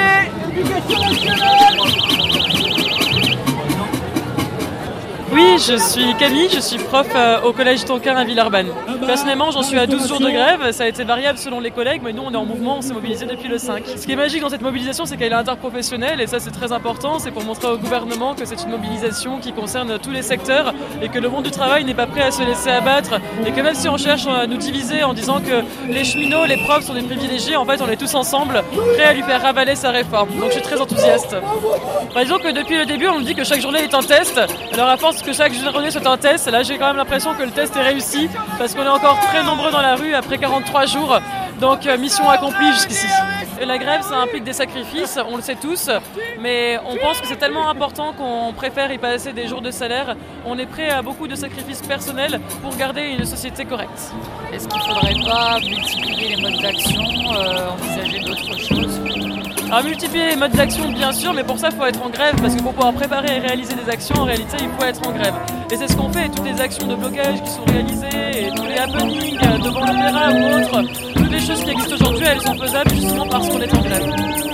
Oui, 5.36 5.58
je 5.58 5.76
suis 5.76 6.14
Camille, 6.14 6.48
je 6.50 6.60
suis 6.60 6.78
prof 6.78 7.06
euh, 7.14 7.42
au 7.42 7.52
collège 7.52 7.84
Tonkin 7.84 8.16
à 8.16 8.24
Villeurbanne. 8.24 8.68
Personnellement, 9.04 9.50
j'en 9.50 9.62
suis 9.62 9.78
à 9.78 9.86
12 9.86 10.08
jours 10.08 10.18
de 10.18 10.30
grève, 10.30 10.72
ça 10.72 10.84
a 10.84 10.86
été 10.86 11.04
variable 11.04 11.36
selon 11.36 11.60
les 11.60 11.70
collègues, 11.70 12.00
mais 12.02 12.14
nous 12.14 12.22
on 12.24 12.32
est 12.32 12.36
en 12.36 12.46
mouvement, 12.46 12.78
on 12.78 12.80
s'est 12.80 12.94
mobilisé 12.94 13.26
depuis 13.26 13.48
le 13.48 13.58
5. 13.58 13.82
Ce 13.86 14.06
qui 14.06 14.12
est 14.12 14.16
magique 14.16 14.40
dans 14.40 14.48
cette 14.48 14.62
mobilisation, 14.62 15.04
c'est 15.04 15.18
qu'elle 15.18 15.32
est 15.32 15.36
interprofessionnelle 15.36 16.22
et 16.22 16.26
ça 16.26 16.40
c'est 16.40 16.52
très 16.52 16.72
important, 16.72 17.18
c'est 17.18 17.32
pour 17.32 17.44
montrer 17.44 17.68
au 17.68 17.76
gouvernement 17.76 18.34
que 18.34 18.46
c'est 18.46 18.62
une 18.62 18.70
mobilisation 18.70 19.38
qui 19.38 19.52
concerne 19.52 19.98
tous 19.98 20.10
les 20.10 20.22
secteurs 20.22 20.72
et 21.02 21.10
que 21.10 21.18
le 21.18 21.28
monde 21.28 21.44
du 21.44 21.50
travail 21.50 21.84
n'est 21.84 21.92
pas 21.92 22.06
prêt 22.06 22.22
à 22.22 22.30
se 22.30 22.42
laisser 22.42 22.70
abattre 22.70 23.20
et 23.46 23.52
que 23.52 23.60
même 23.60 23.74
si 23.74 23.90
on 23.90 23.98
cherche 23.98 24.26
à 24.26 24.46
nous 24.46 24.56
diviser 24.56 25.04
en 25.04 25.12
disant 25.12 25.42
que 25.42 25.62
les 25.92 26.04
cheminots, 26.04 26.46
les 26.46 26.56
profs 26.56 26.86
sont 26.86 26.94
des 26.94 27.02
privilégiés, 27.02 27.56
en 27.56 27.66
fait 27.66 27.82
on 27.82 27.90
est 27.90 27.98
tous 27.98 28.14
ensemble 28.14 28.64
prêts 28.94 29.04
à 29.04 29.12
lui 29.12 29.22
faire 29.22 29.42
ravaler 29.42 29.74
sa 29.74 29.90
réforme. 29.90 30.30
Donc 30.40 30.46
je 30.46 30.52
suis 30.52 30.62
très 30.62 30.80
enthousiaste. 30.80 31.36
Par 32.14 32.22
exemple 32.22 32.44
que 32.44 32.52
depuis 32.52 32.78
le 32.78 32.86
début 32.86 33.08
on 33.08 33.18
nous 33.18 33.26
dit 33.26 33.34
que 33.34 33.44
chaque 33.44 33.60
journée 33.60 33.80
est 33.80 33.92
un 33.92 34.00
test, 34.00 34.40
alors 34.72 34.88
à 34.88 34.96
force 34.96 35.25
que 35.26 35.32
chaque 35.32 35.54
journée 35.54 35.90
soit 35.90 36.06
un 36.06 36.16
test. 36.16 36.46
Là, 36.46 36.62
j'ai 36.62 36.78
quand 36.78 36.86
même 36.86 36.96
l'impression 36.96 37.34
que 37.34 37.42
le 37.42 37.50
test 37.50 37.74
est 37.76 37.82
réussi 37.82 38.28
parce 38.58 38.74
qu'on 38.74 38.84
est 38.84 38.88
encore 38.88 39.18
très 39.18 39.42
nombreux 39.42 39.72
dans 39.72 39.80
la 39.80 39.96
rue 39.96 40.14
après 40.14 40.38
43 40.38 40.86
jours. 40.86 41.18
Donc, 41.60 41.84
euh, 41.86 41.98
mission 41.98 42.30
accomplie 42.30 42.72
jusqu'ici. 42.72 43.08
La 43.60 43.78
grève, 43.78 44.02
ça 44.02 44.18
implique 44.18 44.44
des 44.44 44.52
sacrifices, 44.52 45.18
on 45.28 45.36
le 45.36 45.42
sait 45.42 45.56
tous, 45.56 45.90
mais 46.40 46.78
on 46.86 46.96
pense 46.96 47.20
que 47.20 47.26
c'est 47.26 47.38
tellement 47.38 47.68
important 47.68 48.12
qu'on 48.12 48.52
préfère 48.52 48.92
y 48.92 48.98
passer 48.98 49.32
des 49.32 49.48
jours 49.48 49.62
de 49.62 49.70
salaire. 49.70 50.14
On 50.44 50.58
est 50.58 50.66
prêt 50.66 50.90
à 50.90 51.02
beaucoup 51.02 51.26
de 51.26 51.34
sacrifices 51.34 51.80
personnels 51.80 52.38
pour 52.62 52.76
garder 52.76 53.16
une 53.18 53.24
société 53.24 53.64
correcte. 53.64 54.12
Est-ce 54.52 54.68
qu'il 54.68 54.78
ne 54.78 54.84
faudrait 54.84 55.14
pas 55.28 55.58
multiplier 55.58 56.36
les 56.36 56.42
modes 56.42 56.60
d'action, 56.60 57.02
euh, 57.02 57.70
envisager 57.70 58.20
d'autres 58.20 58.58
choses? 58.58 58.85
Alors 59.66 59.84
multiplier 59.84 60.30
les 60.30 60.36
modes 60.36 60.52
d'action 60.52 60.90
bien 60.92 61.12
sûr, 61.12 61.32
mais 61.32 61.42
pour 61.42 61.58
ça 61.58 61.68
il 61.70 61.76
faut 61.76 61.84
être 61.84 62.04
en 62.04 62.10
grève, 62.10 62.34
parce 62.40 62.54
que 62.54 62.62
pour 62.62 62.72
pouvoir 62.72 62.92
préparer 62.92 63.36
et 63.36 63.38
réaliser 63.40 63.74
des 63.74 63.90
actions, 63.90 64.14
en 64.16 64.24
réalité 64.24 64.56
il 64.60 64.68
faut 64.68 64.84
être 64.84 65.06
en 65.06 65.12
grève. 65.12 65.34
Et 65.70 65.76
c'est 65.76 65.88
ce 65.88 65.96
qu'on 65.96 66.12
fait, 66.12 66.28
toutes 66.28 66.46
les 66.46 66.60
actions 66.60 66.86
de 66.86 66.94
blocage 66.94 67.42
qui 67.42 67.50
sont 67.50 67.64
réalisées, 67.64 68.46
et 68.46 68.50
tous 68.54 68.64
les 68.64 68.78
happenings 68.78 69.38
euh, 69.42 69.58
devant 69.58 69.80
l'opéra 69.80 70.30
ou 70.30 70.54
autres, 70.56 70.82
toutes 71.14 71.32
les 71.32 71.40
choses 71.40 71.64
qui 71.64 71.70
existent 71.70 71.94
aujourd'hui, 71.94 72.26
elles 72.26 72.40
sont 72.40 72.54
faisables 72.54 72.90
justement 72.90 73.26
parce 73.28 73.48
qu'on 73.48 73.60
est 73.60 73.74
en 73.74 73.80
grève. 73.80 74.45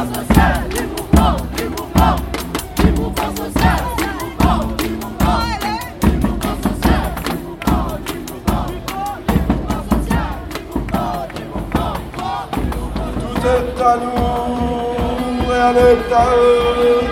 Tout 0.00 0.06
est 13.44 13.82
à 13.82 13.96
nous, 13.96 15.50
rien 15.50 15.72
n'est 15.74 16.14
à 16.14 16.28
eux. 16.34 17.02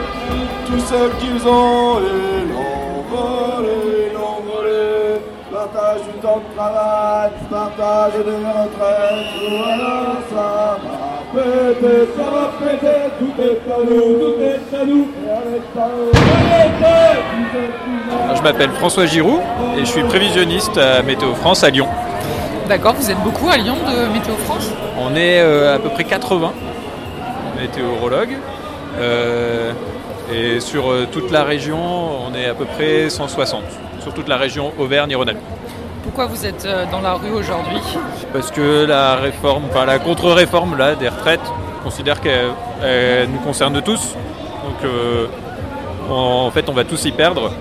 Tout 0.67 0.81
ce 0.81 1.01
qu'ils 1.19 1.47
ont, 1.47 2.01
ils 2.01 2.49
l'ont 2.49 3.03
volé, 3.11 4.13
l'ont 4.15 4.41
volé. 4.51 5.21
Partage 5.53 6.03
du 6.05 6.21
temps 6.21 6.39
de 6.39 6.57
travail, 6.57 7.31
partage 7.51 8.15
des 8.15 8.41
retraites. 8.47 9.29
Voilà, 9.51 9.95
ça 10.31 10.79
va 11.39 11.75
péter, 11.75 12.09
ça 12.17 12.31
va 12.31 12.51
péter. 12.59 12.99
Tout 13.19 13.43
est 13.43 13.73
à 13.73 13.79
nous, 13.85 14.19
tout 14.19 14.41
est 14.43 14.77
à 14.77 14.85
nous, 14.85 15.09
rien 15.25 15.41
n'est 15.51 15.81
à 15.81 15.89
eux. 15.89 16.11
Rien 16.13 16.69
n'est 16.81 16.87
à 16.87 17.15
eux. 17.15 18.37
Je 18.37 18.43
m'appelle 18.43 18.71
François 18.71 19.07
Giroud 19.07 19.41
et 19.77 19.81
je 19.81 19.85
suis 19.85 20.03
prévisionniste 20.03 20.77
à 20.79 21.03
Météo 21.03 21.35
France 21.35 21.65
à 21.65 21.71
Lyon. 21.71 21.89
D'accord, 22.69 22.95
vous 22.95 23.11
êtes 23.11 23.21
beaucoup 23.23 23.49
à 23.49 23.57
Lyon 23.57 23.77
de 23.77 24.13
Météo 24.13 24.35
France? 24.45 24.71
On 24.99 25.15
est 25.17 25.41
euh, 25.41 25.75
à 25.75 25.79
peu 25.79 25.89
près 25.89 26.05
80 26.05 26.53
météorologues. 27.61 28.37
Euh, 28.99 29.73
et 30.33 30.61
sur 30.61 30.91
euh, 30.91 31.07
toute 31.11 31.31
la 31.31 31.45
région, 31.45 31.79
on 31.79 32.35
est 32.35 32.47
à 32.47 32.55
peu 32.55 32.67
près 32.67 33.09
160. 33.09 33.63
Sur 34.01 34.13
toute 34.13 34.29
la 34.29 34.37
région 34.37 34.73
Auvergne-Rhône-Alpes. 34.79 35.39
Pourquoi 36.09 36.25
vous 36.35 36.47
êtes 36.47 36.65
euh, 36.65 36.87
dans 36.91 37.03
la 37.03 37.13
rue 37.13 37.33
aujourd'hui 37.33 37.83
Parce 38.33 38.51
que 38.51 38.87
la 38.87 39.17
réforme, 39.17 39.65
enfin 39.71 39.85
la 39.85 39.99
contre-réforme 39.99 40.75
là, 40.75 40.95
des 40.95 41.11
retraites, 41.11 41.53
on 41.81 41.85
considère 41.85 42.23
qu'elle 42.23 42.49
elle 42.83 43.29
nous 43.29 43.41
concerne 43.41 43.83
tous. 43.83 44.15
Donc 44.65 44.85
euh, 44.85 45.27
en, 46.11 46.51
fait, 46.51 46.67
on 46.71 46.73
va 46.73 46.85
tous 46.85 47.05
y 47.05 47.13
perdre. 47.13 47.53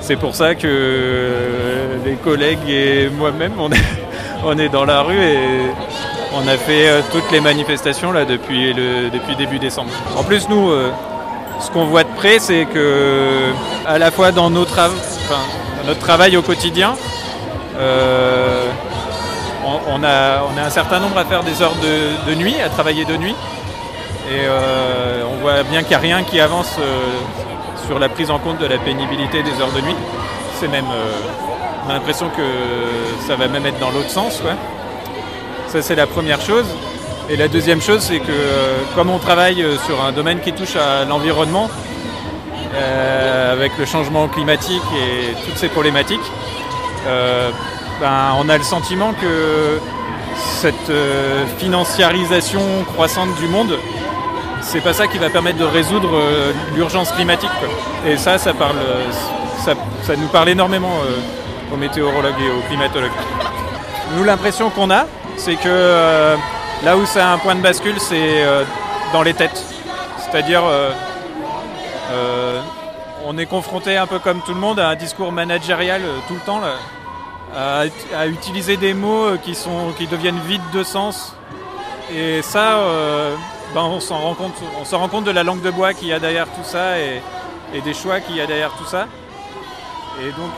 C'est 0.00 0.16
pour 0.16 0.34
ça 0.34 0.54
que 0.54 1.28
les 2.06 2.14
collègues 2.14 2.66
et 2.66 3.10
moi-même, 3.10 3.52
on 3.58 3.70
est, 3.70 3.84
on 4.46 4.58
est 4.58 4.70
dans 4.70 4.86
la 4.86 5.02
rue 5.02 5.22
et 5.22 5.38
on 6.34 6.48
a 6.48 6.56
fait 6.56 6.88
euh, 6.88 7.00
toutes 7.12 7.30
les 7.32 7.42
manifestations 7.42 8.12
là 8.12 8.24
depuis 8.24 8.72
le 8.72 9.10
depuis 9.10 9.36
début 9.36 9.58
décembre. 9.58 9.90
En 10.16 10.22
plus, 10.24 10.48
nous, 10.48 10.70
ce 11.60 11.70
qu'on 11.70 11.84
voit 11.84 12.04
de 12.04 12.14
près, 12.16 12.38
c'est 12.38 12.64
que 12.64 13.50
à 13.86 13.98
la 13.98 14.10
fois 14.10 14.32
dans 14.32 14.48
notre 14.48 14.88
travail 16.00 16.38
au 16.38 16.42
quotidien, 16.42 16.94
on, 19.64 19.80
on 19.88 20.02
a, 20.04 20.64
un 20.64 20.70
certain 20.70 21.00
nombre 21.00 21.18
à 21.18 21.24
faire 21.24 21.42
des 21.42 21.60
heures 21.62 21.74
de, 22.26 22.34
nuit, 22.34 22.56
à 22.64 22.68
travailler 22.68 23.04
de 23.04 23.16
nuit. 23.16 23.34
Et 24.30 24.40
euh, 24.46 25.22
on 25.30 25.40
voit 25.42 25.62
bien 25.64 25.80
qu'il 25.80 25.90
n'y 25.90 25.96
a 25.96 25.98
rien 25.98 26.22
qui 26.22 26.40
avance 26.40 26.76
euh, 26.78 27.12
sur 27.86 27.98
la 27.98 28.08
prise 28.08 28.30
en 28.30 28.38
compte 28.38 28.58
de 28.58 28.66
la 28.66 28.78
pénibilité 28.78 29.42
des 29.42 29.60
heures 29.60 29.72
de 29.72 29.80
nuit. 29.80 29.96
C'est 30.58 30.68
même, 30.68 30.86
euh, 30.86 31.86
on 31.86 31.90
a 31.90 31.94
l'impression 31.94 32.30
que 32.30 33.26
ça 33.26 33.36
va 33.36 33.48
même 33.48 33.66
être 33.66 33.78
dans 33.78 33.90
l'autre 33.90 34.10
sens. 34.10 34.40
Ça 35.68 35.82
c'est 35.82 35.96
la 35.96 36.06
première 36.06 36.40
chose. 36.40 36.66
Et 37.30 37.36
la 37.36 37.48
deuxième 37.48 37.80
chose, 37.80 38.00
c'est 38.00 38.20
que 38.20 38.30
euh, 38.30 38.76
comme 38.94 39.08
on 39.08 39.18
travaille 39.18 39.62
euh, 39.62 39.78
sur 39.86 40.02
un 40.04 40.12
domaine 40.12 40.40
qui 40.40 40.52
touche 40.52 40.76
à 40.76 41.06
l'environnement, 41.06 41.70
euh, 42.74 43.52
avec 43.52 43.72
le 43.78 43.86
changement 43.86 44.28
climatique 44.28 44.82
et 44.94 45.32
toutes 45.46 45.56
ces 45.56 45.68
problématiques, 45.68 46.20
euh, 46.20 46.63
ben, 47.04 48.34
on 48.38 48.48
a 48.48 48.58
le 48.58 48.64
sentiment 48.64 49.12
que 49.12 49.80
cette 50.36 50.90
euh, 50.90 51.46
financiarisation 51.58 52.60
croissante 52.94 53.34
du 53.36 53.46
monde, 53.46 53.78
c'est 54.62 54.80
pas 54.80 54.92
ça 54.92 55.06
qui 55.06 55.18
va 55.18 55.30
permettre 55.30 55.58
de 55.58 55.64
résoudre 55.64 56.10
euh, 56.14 56.52
l'urgence 56.74 57.12
climatique. 57.12 57.50
Et 58.06 58.16
ça, 58.16 58.38
ça, 58.38 58.50
euh, 58.50 60.16
nous 60.16 60.28
parle 60.28 60.48
énormément 60.48 60.96
euh, 61.04 61.74
aux 61.74 61.76
météorologues 61.76 62.40
et 62.40 62.50
aux 62.50 62.66
climatologues. 62.68 63.10
Nous, 64.16 64.24
l'impression 64.24 64.70
qu'on 64.70 64.90
a, 64.90 65.06
c'est 65.36 65.56
que 65.56 65.66
euh, 65.66 66.36
là 66.84 66.96
où 66.96 67.06
c'est 67.06 67.20
un 67.20 67.38
point 67.38 67.54
de 67.54 67.60
bascule, 67.60 67.98
c'est 67.98 68.44
euh, 68.44 68.64
dans 69.12 69.22
les 69.22 69.34
têtes. 69.34 69.62
C'est-à-dire, 70.18 70.62
euh, 70.64 70.90
euh, 72.12 72.60
on 73.24 73.38
est 73.38 73.46
confronté 73.46 73.96
un 73.96 74.06
peu 74.06 74.18
comme 74.18 74.40
tout 74.42 74.54
le 74.54 74.60
monde 74.60 74.78
à 74.78 74.88
un 74.88 74.94
discours 74.96 75.32
managérial 75.32 76.02
euh, 76.02 76.18
tout 76.28 76.34
le 76.34 76.40
temps, 76.40 76.60
à, 77.56 77.86
ut- 77.86 78.14
à 78.16 78.26
utiliser 78.26 78.76
des 78.76 78.94
mots 78.94 79.26
euh, 79.26 79.36
qui, 79.36 79.54
sont, 79.54 79.92
qui 79.96 80.06
deviennent 80.06 80.40
vides 80.46 80.70
de 80.72 80.82
sens. 80.84 81.34
Et 82.14 82.42
ça, 82.42 82.78
euh, 82.78 83.34
ben, 83.74 83.82
on 83.82 84.00
s'en 84.00 84.18
rend 84.18 84.34
compte, 84.34 85.24
de 85.24 85.30
la 85.30 85.42
langue 85.42 85.62
de 85.62 85.70
bois 85.70 85.94
qu'il 85.94 86.08
y 86.08 86.12
a 86.12 86.20
derrière 86.20 86.46
tout 86.46 86.64
ça 86.64 86.98
et, 86.98 87.22
des 87.84 87.94
choix 87.94 88.20
qu'il 88.20 88.36
y 88.36 88.40
a 88.40 88.46
derrière 88.46 88.72
tout 88.74 88.84
ça. 88.84 89.06
Et 90.22 90.30
donc, 90.30 90.52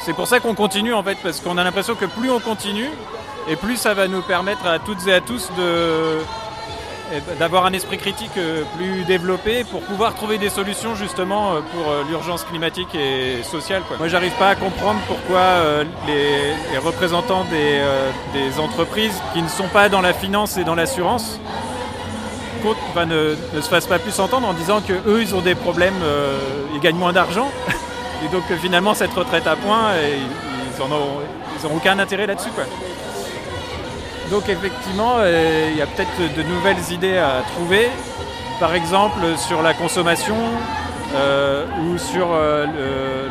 c'est 0.00 0.14
pour 0.14 0.26
ça 0.26 0.40
qu'on 0.40 0.54
continue 0.54 0.94
en 0.94 1.02
fait, 1.02 1.18
parce 1.22 1.40
qu'on 1.40 1.58
a 1.58 1.64
l'impression 1.64 1.94
que 1.94 2.06
plus 2.06 2.30
on 2.30 2.40
continue, 2.40 2.88
et 3.48 3.56
plus 3.56 3.76
ça 3.76 3.92
va 3.92 4.08
nous 4.08 4.22
permettre 4.22 4.66
à 4.66 4.78
toutes 4.78 5.06
et 5.06 5.12
à 5.12 5.20
tous 5.20 5.50
de 5.58 6.20
d'avoir 7.38 7.66
un 7.66 7.72
esprit 7.72 7.98
critique 7.98 8.36
euh, 8.36 8.62
plus 8.76 9.04
développé 9.04 9.64
pour 9.64 9.80
pouvoir 9.82 10.14
trouver 10.14 10.38
des 10.38 10.48
solutions 10.48 10.94
justement 10.94 11.52
euh, 11.52 11.60
pour 11.60 11.90
euh, 11.90 12.02
l'urgence 12.08 12.44
climatique 12.44 12.94
et 12.94 13.42
sociale. 13.42 13.82
Moi, 13.98 14.08
j'arrive 14.08 14.32
pas 14.32 14.50
à 14.50 14.54
comprendre 14.54 15.00
pourquoi 15.06 15.84
les, 16.06 16.78
représentants 16.78 17.44
des, 17.44 18.58
entreprises 18.58 19.20
qui 19.32 19.42
ne 19.42 19.48
sont 19.48 19.68
pas 19.68 19.88
dans 19.88 20.00
la 20.00 20.12
finance 20.12 20.56
et 20.56 20.64
dans 20.64 20.74
l'assurance 20.74 21.40
ne, 22.96 23.60
se 23.60 23.68
fassent 23.68 23.86
pas 23.86 23.98
plus 23.98 24.18
entendre 24.18 24.48
en 24.48 24.54
disant 24.54 24.80
que 24.80 24.92
eux, 25.06 25.22
ils 25.22 25.34
ont 25.34 25.40
des 25.40 25.54
problèmes, 25.54 25.94
ils 26.74 26.80
gagnent 26.80 26.96
moins 26.96 27.12
d'argent, 27.12 27.50
et 28.24 28.28
donc 28.32 28.44
finalement 28.60 28.94
cette 28.94 29.12
retraite 29.12 29.46
à 29.46 29.56
point, 29.56 29.94
et 29.94 30.16
ils, 30.16 30.76
ils 30.76 30.82
en 30.82 30.86
ont, 30.86 31.20
ils 31.58 31.66
ont 31.66 31.76
aucun 31.76 31.98
intérêt 31.98 32.26
là-dessus. 32.26 32.50
Donc 34.30 34.48
effectivement, 34.48 35.16
euh, 35.18 35.68
il 35.70 35.76
y 35.76 35.82
a 35.82 35.86
peut-être 35.86 36.34
de 36.36 36.42
nouvelles 36.42 36.92
idées 36.92 37.16
à 37.16 37.42
trouver. 37.54 37.88
Par 38.58 38.74
exemple, 38.74 39.20
sur 39.36 39.62
la 39.62 39.72
consommation 39.72 40.36
euh, 41.14 41.64
ou 41.82 41.98
sur 41.98 42.28
euh, 42.32 42.66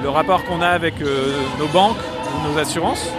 le, 0.01 0.09
rapport 0.09 0.45
qu'on 0.45 0.61
a 0.61 0.69
avec 0.69 0.95
nos 1.59 1.67
banques 1.67 1.97
ou 1.97 2.49
nos 2.49 2.57
assurances. 2.57 3.09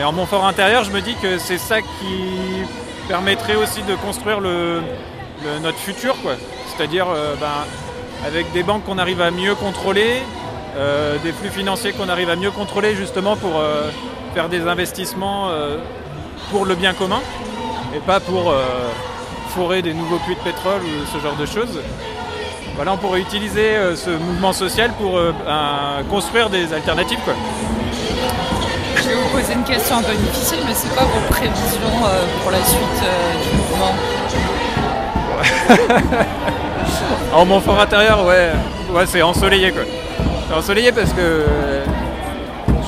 Et 0.00 0.04
en 0.04 0.12
mon 0.12 0.24
fort 0.24 0.46
intérieur, 0.46 0.84
je 0.84 0.90
me 0.90 1.00
dis 1.02 1.14
que 1.16 1.36
c'est 1.36 1.58
ça 1.58 1.82
qui 1.82 2.64
permettrait 3.06 3.56
aussi 3.56 3.82
de 3.82 3.94
construire 3.96 4.40
notre 4.40 5.78
futur. 5.78 6.16
quoi. 6.22 6.32
C'est-à-dire 6.68 7.06
ben, 7.38 7.66
avec 8.26 8.50
des 8.52 8.62
banques 8.62 8.84
qu'on 8.84 8.96
arrive 8.96 9.20
à 9.20 9.30
mieux 9.30 9.54
contrôler, 9.54 10.22
des 11.22 11.32
flux 11.32 11.50
financiers 11.50 11.92
qu'on 11.92 12.08
arrive 12.08 12.30
à 12.30 12.36
mieux 12.36 12.52
contrôler 12.52 12.94
justement 12.94 13.36
pour 13.36 13.60
faire 14.34 14.48
des 14.48 14.66
investissements 14.66 15.48
euh, 15.50 15.78
pour 16.50 16.64
le 16.64 16.74
bien 16.74 16.92
commun 16.94 17.20
et 17.94 17.98
pas 18.00 18.20
pour 18.20 18.50
euh, 18.50 18.62
forer 19.50 19.82
des 19.82 19.92
nouveaux 19.94 20.18
puits 20.18 20.36
de 20.36 20.40
pétrole 20.40 20.80
ou 20.82 21.06
ce 21.12 21.18
genre 21.22 21.36
de 21.36 21.46
choses. 21.46 21.80
Voilà, 22.76 22.92
on 22.92 22.96
pourrait 22.96 23.20
utiliser 23.20 23.76
euh, 23.76 23.96
ce 23.96 24.10
mouvement 24.10 24.52
social 24.52 24.92
pour 24.98 25.20
construire 26.08 26.48
des 26.48 26.72
alternatives. 26.72 27.18
Quoi. 27.24 27.34
Je 28.96 29.08
vais 29.08 29.14
vous 29.14 29.28
poser 29.28 29.54
une 29.54 29.64
question 29.64 29.96
un 29.96 30.02
peu 30.02 30.14
difficile, 30.14 30.60
mais 30.66 30.74
c'est 30.74 30.88
quoi 30.94 31.04
vos 31.04 31.20
prévisions 31.28 32.00
pour 32.42 32.50
la 32.52 32.64
suite 32.64 33.02
du 33.42 33.56
mouvement? 33.56 33.94
En 37.32 37.46
mon 37.46 37.60
fort 37.60 37.78
intérieur, 37.80 38.26
ouais, 38.26 38.50
ouais 38.92 39.06
c'est 39.06 39.22
ensoleillé 39.22 39.70
quoi. 39.70 39.82
C'est 40.48 40.54
ensoleillé 40.54 40.90
parce 40.90 41.12
que 41.12 41.44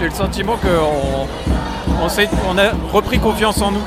j'ai 0.03 0.09
le 0.09 0.15
sentiment 0.15 0.57
qu'on 0.57 1.29
on 2.51 2.59
a 2.59 2.71
repris 2.93 3.21
confiance 3.21 3.63
en 3.63 3.71
nous. 3.71 3.85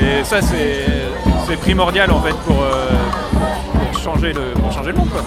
Et 0.00 0.24
ça 0.24 0.40
c'est 0.40 1.56
primordial 1.60 2.10
en 2.10 2.20
fait 2.22 2.34
pour, 2.46 2.62
euh, 2.62 2.88
pour 3.74 4.00
changer, 4.00 4.32
le, 4.32 4.52
pour 4.54 4.72
changer 4.72 4.92
le 4.92 4.98
monde. 4.98 5.10
Quoi. 5.10 5.22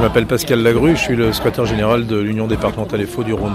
Je 0.00 0.06
m'appelle 0.06 0.26
Pascal 0.26 0.62
Lagru, 0.62 0.96
je 0.96 1.00
suis 1.02 1.14
le 1.14 1.30
secrétaire 1.30 1.66
général 1.66 2.06
de 2.06 2.16
l'Union 2.16 2.46
départementale 2.46 3.06
FO 3.06 3.22
du 3.22 3.34
Rhône. 3.34 3.52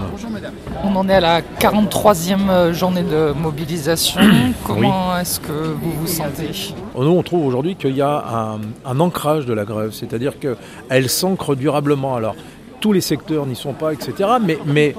On 0.84 0.96
en 0.96 1.10
est 1.10 1.16
à 1.16 1.20
la 1.20 1.42
43e 1.42 2.72
journée 2.72 3.02
de 3.02 3.32
mobilisation. 3.32 4.22
Comment 4.64 5.18
est-ce 5.18 5.40
que 5.40 5.52
vous 5.52 5.92
vous 6.00 6.06
sentez? 6.06 6.76
Nous, 6.96 7.08
on 7.08 7.24
trouve 7.24 7.48
aujourd'hui 7.48 7.76
qu'il 7.76 7.96
y 7.96 8.02
a 8.04 8.24
un, 8.32 8.60
un, 8.86 9.00
ancrage 9.00 9.48
de 9.48 9.54
la 9.56 9.66
grève, 9.66 9.90
c'est-à-dire 9.92 10.34
qu'elle 10.38 11.10
s'ancre 11.10 11.56
durablement. 11.56 12.16
Alors, 12.16 12.36
tous 12.80 12.94
les 12.94 13.02
secteurs 13.02 13.48
n'y 13.48 13.56
sont 13.56 13.74
pas, 13.74 13.92
etc. 13.94 14.30
Mais, 14.40 14.60
mais 14.68 14.94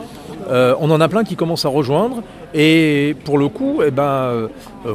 euh, 0.49 0.75
on 0.81 0.91
en 0.91 1.01
a 1.01 1.07
plein 1.07 1.23
qui 1.23 1.37
commencent 1.37 1.65
à 1.65 1.69
rejoindre. 1.69 2.25
Et 2.59 3.15
pour 3.25 3.37
le 3.37 3.49
coup, 3.49 3.83
eh 3.87 3.91
ben, 3.91 4.03
euh, 4.03 4.49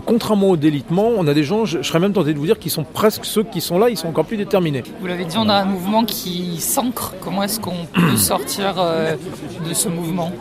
contrairement 0.04 0.50
au 0.50 0.58
délitement, 0.58 1.12
on 1.16 1.28
a 1.28 1.34
des 1.36 1.44
gens, 1.44 1.66
je, 1.66 1.78
je, 1.78 1.88
serais 1.88 2.00
même 2.00 2.12
tenté 2.12 2.34
de 2.34 2.40
vous 2.40 2.48
dire, 2.48 2.58
qui 2.58 2.72
sont 2.72 2.84
presque 2.84 3.24
ceux 3.24 3.44
qui 3.44 3.62
sont 3.62 3.78
là, 3.78 3.92
ils 3.92 3.98
sont 3.98 4.08
encore 4.08 4.26
plus 4.26 4.38
déterminés. 4.38 4.82
Vous 5.00 5.06
l'avez 5.06 5.26
dit, 5.26 5.38
on 5.38 5.48
a 5.48 5.54
un 5.54 5.66
mouvement 5.66 6.04
qui 6.04 6.60
s'ancre. 6.60 7.14
Comment 7.22 7.44
est-ce 7.44 7.60
qu'on 7.60 7.86
peut 7.94 8.16
sortir 8.18 8.76
euh, 8.80 9.16
de 9.68 9.74
ce 9.76 9.90
mouvement? 9.90 10.32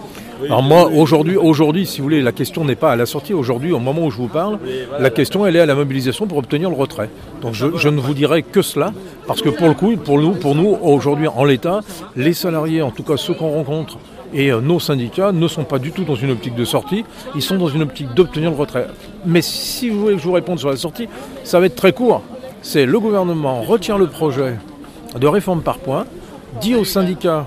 Alors 0.47 0.63
moi, 0.63 0.87
aujourd'hui, 0.87 1.37
aujourd'hui, 1.37 1.85
si 1.85 1.99
vous 1.99 2.05
voulez, 2.05 2.23
la 2.23 2.33
question 2.33 2.65
n'est 2.65 2.75
pas 2.75 2.93
à 2.93 2.97
la 2.97 3.05
sortie. 3.05 3.35
Aujourd'hui, 3.35 3.73
au 3.73 3.79
moment 3.79 4.07
où 4.07 4.11
je 4.11 4.17
vous 4.17 4.29
parle, 4.29 4.59
la 4.99 5.11
question, 5.11 5.45
elle 5.45 5.57
est 5.57 5.61
à 5.61 5.67
la 5.67 5.75
mobilisation 5.75 6.27
pour 6.27 6.39
obtenir 6.39 6.71
le 6.71 6.77
retrait. 6.77 7.11
Donc 7.43 7.53
je, 7.53 7.77
je 7.77 7.91
ne 7.91 8.01
vous 8.01 8.15
dirai 8.15 8.43
que 8.43 8.63
cela, 8.63 8.95
parce 9.27 9.43
que 9.43 9.51
pour 9.51 9.69
le 9.69 9.75
coup, 9.75 9.95
pour 9.97 10.19
nous, 10.19 10.33
pour 10.33 10.55
nous 10.55 10.79
aujourd'hui, 10.81 11.29
en 11.29 11.45
l'état, 11.45 11.81
les 12.17 12.33
salariés, 12.33 12.81
en 12.81 12.91
tout 12.91 13.03
cas 13.03 13.19
ceux 13.19 13.35
qu'on 13.35 13.51
rencontre, 13.51 13.99
et 14.33 14.51
euh, 14.51 14.61
nos 14.61 14.81
syndicats 14.81 15.33
ne 15.33 15.49
sont 15.49 15.65
pas 15.65 15.79
du 15.79 15.93
tout 15.93 16.05
dans 16.05 16.15
une 16.15 16.31
optique 16.31 16.55
de 16.55 16.65
sortie, 16.65 17.05
ils 17.35 17.43
sont 17.43 17.57
dans 17.57 17.69
une 17.69 17.83
optique 17.83 18.13
d'obtenir 18.15 18.51
le 18.51 18.57
retrait. 18.57 18.87
Mais 19.27 19.43
si 19.43 19.89
vous 19.91 20.01
voulez 20.01 20.15
que 20.15 20.21
je 20.21 20.27
vous 20.27 20.33
réponde 20.33 20.59
sur 20.59 20.71
la 20.71 20.77
sortie, 20.77 21.09
ça 21.45 21.61
va 21.61 21.67
être 21.67 21.77
très 21.77 21.93
court. 21.93 22.23
C'est 22.63 22.87
le 22.87 23.01
gouvernement 23.01 23.63
retient 23.63 23.99
le 23.99 24.07
projet 24.07 24.57
de 25.19 25.27
réforme 25.27 25.63
par 25.63 25.79
points, 25.79 26.07
dit 26.61 26.75
aux 26.75 26.85
syndicats 26.85 27.47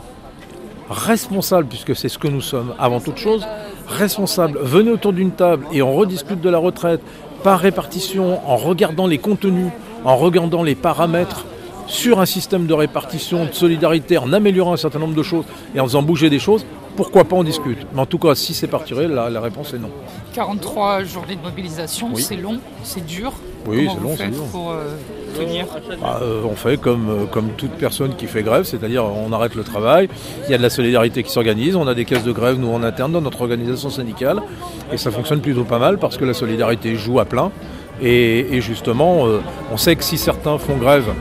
responsables, 0.89 1.67
puisque 1.67 1.95
c'est 1.95 2.09
ce 2.09 2.17
que 2.17 2.27
nous 2.27 2.41
sommes 2.41 2.73
avant 2.79 2.99
toute 2.99 3.17
chose, 3.17 3.45
responsables, 3.87 4.59
venez 4.61 4.91
autour 4.91 5.13
d'une 5.13 5.31
table 5.31 5.65
et 5.71 5.81
on 5.81 5.93
rediscute 5.93 6.41
de 6.41 6.49
la 6.49 6.57
retraite 6.57 7.01
par 7.43 7.59
répartition, 7.59 8.39
en 8.49 8.55
regardant 8.55 9.05
les 9.05 9.17
contenus, 9.17 9.71
en 10.05 10.15
regardant 10.15 10.63
les 10.63 10.75
paramètres 10.75 11.45
sur 11.87 12.19
un 12.19 12.25
système 12.25 12.65
de 12.65 12.73
répartition, 12.73 13.45
de 13.45 13.53
solidarité, 13.53 14.17
en 14.17 14.31
améliorant 14.33 14.73
un 14.73 14.77
certain 14.77 14.99
nombre 14.99 15.15
de 15.15 15.23
choses 15.23 15.45
et 15.75 15.79
en 15.79 15.85
faisant 15.85 16.01
bouger 16.01 16.29
des 16.29 16.39
choses, 16.39 16.65
pourquoi 16.95 17.23
pas 17.23 17.35
on 17.35 17.43
discute 17.43 17.79
Mais 17.93 18.01
en 18.01 18.05
tout 18.05 18.19
cas, 18.19 18.35
si 18.35 18.53
c'est 18.53 18.67
partiré, 18.67 19.07
la, 19.07 19.29
la, 19.29 19.41
réponse 19.41 19.73
est 19.73 19.79
non. 19.79 19.89
43 20.33 21.03
journées 21.03 21.35
de 21.35 21.41
mobilisation, 21.41 22.09
oui. 22.13 22.21
c'est 22.21 22.35
long, 22.35 22.59
c'est 22.83 23.05
dur. 23.05 23.33
Oui, 23.67 23.87
c'est 23.91 24.03
long, 24.03 24.15
c'est 24.15 24.29
dur. 24.29 24.43
Pour 24.51 24.71
euh, 24.71 24.95
tenir 25.33 25.65
bah, 26.01 26.19
euh, 26.21 26.41
On 26.45 26.55
fait 26.55 26.79
comme, 26.79 27.09
euh, 27.09 27.25
comme 27.25 27.49
toute 27.57 27.71
personne 27.71 28.15
qui 28.15 28.27
fait 28.27 28.43
grève, 28.43 28.65
c'est-à-dire 28.65 29.05
on 29.05 29.31
arrête 29.31 29.55
le 29.55 29.63
travail, 29.63 30.09
il 30.45 30.51
y 30.51 30.53
a 30.53 30.57
de 30.57 30.63
la 30.63 30.69
solidarité 30.69 31.23
qui 31.23 31.31
s'organise, 31.31 31.75
on 31.75 31.87
a 31.87 31.95
des 31.95 32.05
caisses 32.05 32.23
de 32.23 32.31
grève, 32.31 32.59
nous 32.59 32.71
en 32.71 32.83
interne, 32.83 33.11
dans 33.11 33.21
notre 33.21 33.41
organisation 33.41 33.89
syndicale, 33.89 34.41
et 34.91 34.97
ça 34.97 35.11
fonctionne 35.11 35.41
plutôt 35.41 35.63
pas 35.63 35.79
mal 35.79 35.97
parce 35.97 36.17
que 36.17 36.25
la 36.25 36.33
solidarité 36.33 36.95
joue 36.95 37.19
à 37.19 37.25
plein. 37.25 37.51
Et, 38.01 38.55
et 38.55 38.61
justement, 38.61 39.27
euh, 39.27 39.39
on 39.71 39.77
sait 39.77 39.95
que 39.95 40.03
si 40.03 40.17
certains 40.17 40.57
font 40.57 40.77
grève, 40.77 41.13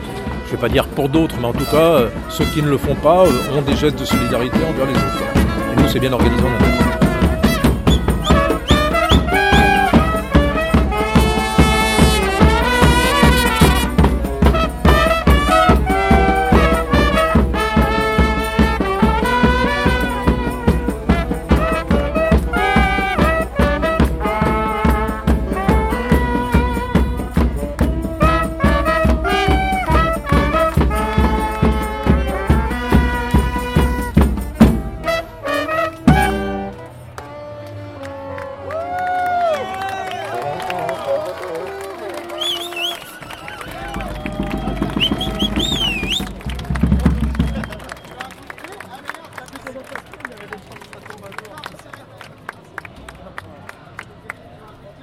je 0.53 0.57
ne 0.59 0.61
vais 0.61 0.69
pas 0.69 0.73
dire 0.73 0.87
pour 0.87 1.09
d'autres, 1.09 1.37
mais 1.41 1.47
en 1.47 1.53
tout 1.55 1.65
cas, 1.65 2.11
ceux 2.29 2.45
qui 2.45 2.61
ne 2.61 2.69
le 2.69 2.77
font 2.77 2.95
pas 2.95 3.25
ont 3.57 3.62
des 3.62 3.75
gestes 3.75 3.99
de 3.99 4.05
solidarité 4.05 4.59
envers 4.69 4.85
les 4.85 4.93
autres. 4.93 5.23
Et 5.73 5.81
nous, 5.81 5.88
c'est 5.88 5.99
bien 5.99 6.12
organisé. 6.12 6.43